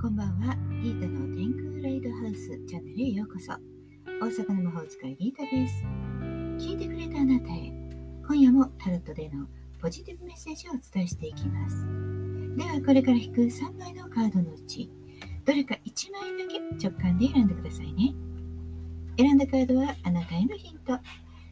[0.00, 0.54] こんばんは。
[0.80, 3.52] ギータの天空ライドハウスチャンネルへようこそ。
[4.20, 5.84] 大阪の魔法使いギータです。
[6.64, 7.72] 聞いてくれたあなたへ、
[8.28, 9.48] 今夜もタロットでの
[9.82, 11.84] ポジティブメッセージをお伝えしていきます。
[12.56, 14.88] では、これから引く3枚のカードのうち、
[15.44, 18.14] どれか1枚だけ直感で選んでくださいね。
[19.18, 20.96] 選んだカードはあなたへのヒント。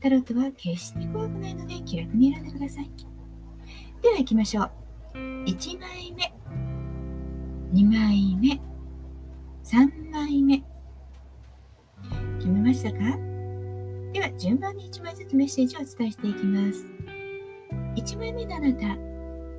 [0.00, 2.90] タロットは決して怖くないので気楽に選んでください。
[4.00, 4.70] では行きましょう。
[5.16, 6.37] 1枚目。
[7.72, 8.58] 2枚目。
[9.62, 10.62] 3枚目。
[12.38, 12.98] 決めましたか？
[14.12, 16.86] では順番に1枚ずつメッセージをお伝えしていきます。
[17.96, 18.86] 1枚目のあなた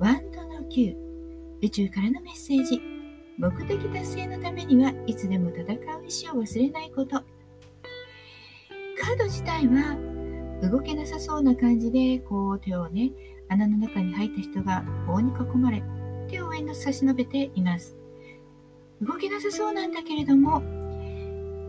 [0.00, 0.96] ワンドの9
[1.62, 2.82] 宇宙からのメッセージ。
[3.38, 5.74] 目的達成のためにはいつでも戦う意
[6.28, 7.10] 思を忘れないこと。
[9.00, 9.96] カード自体は
[10.68, 13.12] 動けなさそうな感じでこう手をね
[13.48, 15.82] 穴の中に入った人が棒に囲まれ
[16.30, 17.96] 手を上に差し伸べています。
[19.02, 20.62] 動けなさそうなんだけれども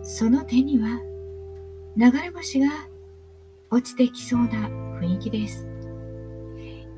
[0.03, 0.99] その手には
[1.95, 2.67] 流れ星が
[3.69, 4.67] 落ちてきそうな
[4.99, 5.67] 雰囲気です。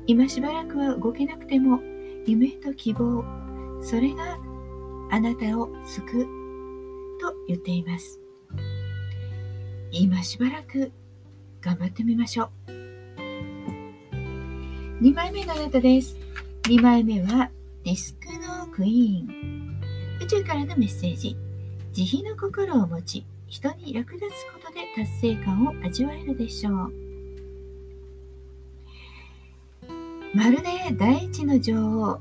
[0.06, 1.80] 今しばらくは動けなくても
[2.26, 3.24] 夢と希望
[3.80, 4.38] それが
[5.10, 6.24] あなたを救う
[7.20, 8.20] と言っています。
[9.92, 10.90] 今しばらく
[11.60, 12.72] 頑張ってみましょう。
[15.00, 16.16] 2枚目のあなたです。
[16.66, 17.50] 2枚目は
[17.84, 19.78] ディスクのクイーン。
[20.22, 21.36] 宇宙からのメッセージ。
[21.92, 26.92] 慈悲の心を持ち人に役立つことで達成感を味わえるでしょう。
[30.34, 32.20] まるで大地の女王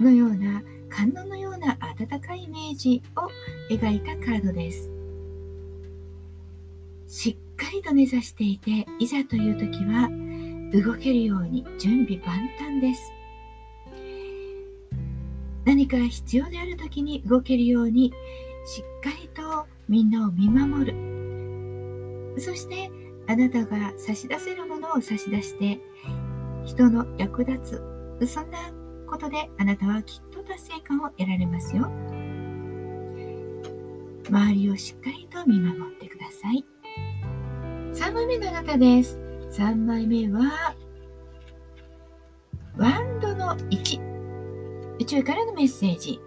[0.00, 3.30] のような観音のような温かいイメージを
[3.72, 4.90] 描いたカードです。
[7.06, 10.10] しっかりと根ざしていていざという時は
[10.72, 13.23] 動けるように準備万端です。
[15.64, 18.12] 何か必要である時に動けるように
[18.66, 22.40] しっかりとみんなを見守る。
[22.40, 22.90] そして
[23.26, 25.80] あなたが差し出せるものを差し出して
[26.64, 27.80] 人の役立
[28.20, 28.58] つそんな
[29.06, 31.90] ことであなたはきっと達成感を得られますよ。
[34.28, 36.64] 周りをしっかりと見守ってください。
[37.92, 39.18] 3枚目のあなたです。
[39.50, 40.74] 3枚目は
[42.76, 44.13] ワンドの1
[44.98, 46.20] 宇宙からのメッセージ。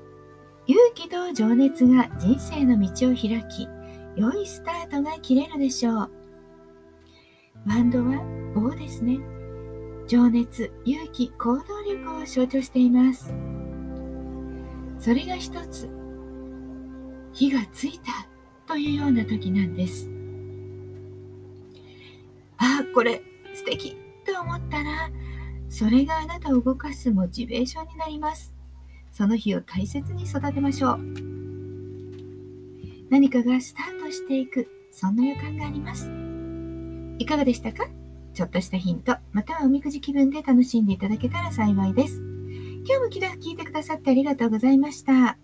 [0.65, 3.69] 勇気と情熱が人生の道を開き
[4.17, 6.11] 良いスタートが切れるでしょう。
[7.65, 8.21] ワンドは
[8.53, 9.19] 棒ですね。
[10.07, 13.33] 情熱勇気行動力を象徴しています。
[14.99, 15.89] それが一つ
[17.31, 18.27] 火がついた
[18.65, 20.09] というような時なんです。
[22.57, 23.21] ああこれ
[23.53, 23.95] 素敵
[24.25, 25.09] と思ったら
[25.69, 28.56] それがあなたを動かすモチベーションになります。
[29.17, 30.99] その日を大切に育てましょう
[33.09, 36.11] 何かがスタートしていくそんな予感があります
[37.17, 37.87] いかがでしたか？
[38.35, 42.21] ちょっとしたヒントまたはおみくじ気分で楽しんでいただけたら幸いです
[42.87, 45.35] 今日も聞いてくださってありがとうございました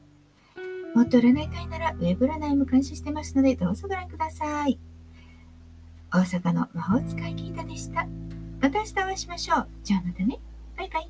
[0.94, 4.78] もっと占いたいならウェブ占いも監視してますのでどうぞご覧ください。
[6.12, 8.08] 大阪の魔法使いギータでした。
[8.62, 9.68] また明日お会いしましょう。
[9.84, 10.38] じゃあまたね。
[10.78, 11.08] バイバイ。